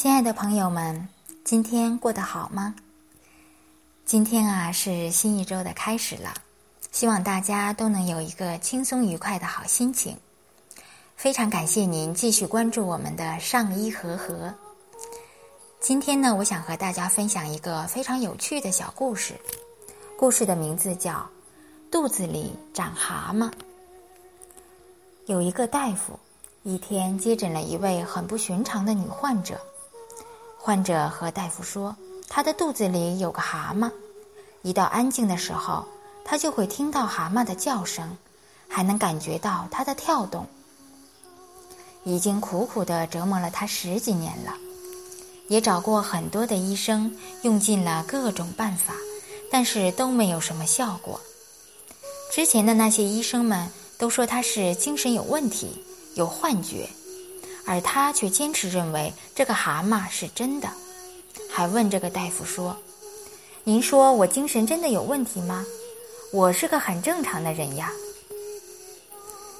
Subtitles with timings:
[0.00, 1.06] 亲爱的朋友们，
[1.44, 2.74] 今天过得好吗？
[4.06, 6.32] 今天啊是新一周的开始了，
[6.90, 10.16] 希望大家都能有一个轻松愉快的好心情。
[11.16, 14.54] 非常感谢您继续关注我们的上医和和。
[15.80, 19.34] 今天呢，我想和大家分享一个非常有趣的小故事，
[20.16, 21.12] 故事的名字叫
[21.90, 23.50] 《肚子里长蛤蟆》。
[25.26, 26.18] 有一个大夫，
[26.62, 29.60] 一天接诊了一位很不寻常的女患者。
[30.70, 31.96] 患者和大夫说，
[32.28, 33.90] 他的肚子里有个蛤蟆，
[34.62, 35.84] 一到安静的时候，
[36.24, 38.16] 他就会听到蛤蟆的叫声，
[38.68, 40.46] 还能感觉到它的跳动。
[42.04, 44.54] 已经苦苦的折磨了他十几年了，
[45.48, 48.94] 也找过很多的医生，用尽了各种办法，
[49.50, 51.20] 但是都没有什么效果。
[52.30, 53.68] 之前的那些医生们
[53.98, 55.84] 都说他是精神有问题，
[56.14, 56.88] 有幻觉。
[57.70, 60.68] 而他却坚持认为这个蛤蟆是真的，
[61.48, 62.76] 还问这个大夫说
[63.62, 65.64] ：“您说我精神真的有问题吗？
[66.32, 67.92] 我是个很正常的人呀。”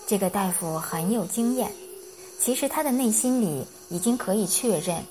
[0.08, 1.72] 这个大夫很有经验，
[2.40, 5.04] 其实他的内心里已经可以确认，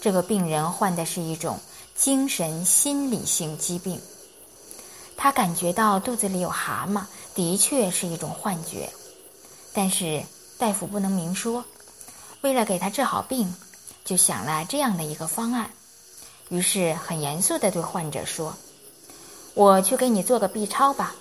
[0.00, 1.58] 这个病人患的是一种
[1.94, 4.00] 精神心理性疾病。
[5.14, 7.02] 他感觉到肚子里有蛤蟆，
[7.34, 8.88] 的确是一种幻觉，
[9.74, 10.22] 但是
[10.56, 11.62] 大夫不能明说。
[12.46, 13.52] 为了给他治好病，
[14.04, 15.68] 就想了这样的一个方案，
[16.48, 18.54] 于是很严肃地对患者说
[19.54, 21.16] ：“我去给你做个 B 超吧。”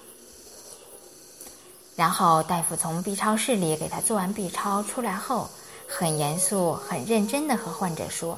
[1.97, 5.49] 然后大夫从 B 超室里给他做完 B 超出来后，
[5.87, 8.37] 很严肃、很认真地和患者说：“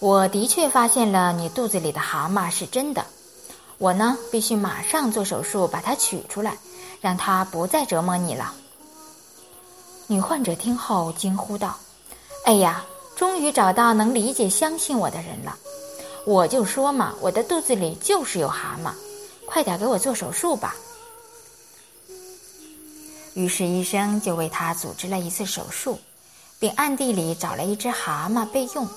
[0.00, 3.06] 我的确发现了你肚子里的蛤蟆是真的，
[3.78, 6.58] 我呢必须马上做手术把它取出来，
[7.00, 8.54] 让它不再折磨你了。”
[10.10, 11.78] 女患者听后惊呼道
[12.44, 15.56] ：“哎呀，终于找到能理解、相信我的人了！
[16.26, 18.90] 我就说嘛，我的肚子里就是有蛤蟆，
[19.46, 20.74] 快点给我做手术吧。”
[23.34, 25.96] 于是医生就为她组织了一次手术，
[26.58, 28.88] 并暗地里找了一只蛤蟆备用。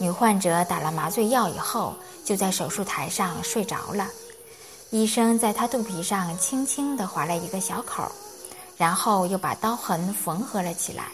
[0.00, 1.94] 女患者打了麻醉药以后，
[2.24, 4.08] 就在手术台上睡着了。
[4.88, 8.10] 医生在她肚皮上轻轻地划了一个小口。
[8.76, 11.04] 然后又把刀痕缝合了起来。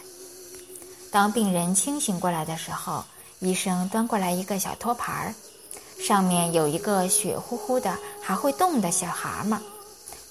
[1.11, 3.03] 当病人清醒过来的时候，
[3.39, 5.35] 医生端过来一个小托盘儿，
[5.99, 9.59] 上面有一个血乎乎的、还会动的小蛤蟆，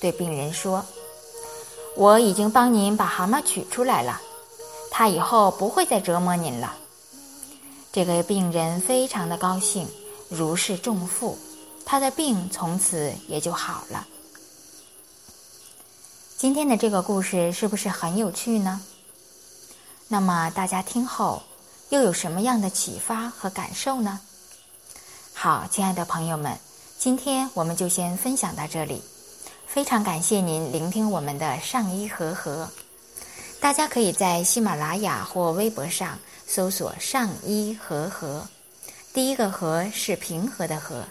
[0.01, 0.85] 对病人说
[1.97, 4.21] ：“我已经帮您把蛤蟆取出来了，
[4.91, 6.75] 他以后不会再折磨您了。”
[7.93, 9.87] 这个病人非常的高兴，
[10.29, 11.39] 如释重负，
[11.85, 14.07] 他的病从此也就好了。
[16.43, 18.81] 今天的这个故事是不是很有趣呢？
[20.09, 21.41] 那么大家听后
[21.91, 24.19] 又有什么样的启发和感受呢？
[25.33, 26.59] 好，亲爱的朋友们，
[26.99, 29.01] 今天我们就先分享到这里。
[29.69, 32.69] 非常感谢您聆听我们的上医和和。
[33.61, 38.49] 大家可以在喜马拉雅或微博上搜索“上医和和”，
[39.15, 41.05] 第一个“和”是平和的“和”，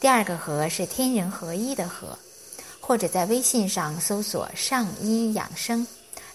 [0.00, 2.18] 第二个“和”是天人合一的“和”。
[2.88, 5.86] 或者在微信上搜索“上医养生”，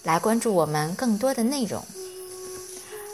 [0.04, 1.84] 来关注我们更多的内容。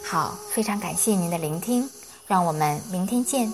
[0.05, 1.89] 好，非常感谢您的聆听，
[2.27, 3.51] 让我们明天见。